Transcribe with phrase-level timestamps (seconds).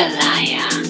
[0.00, 0.89] the liar.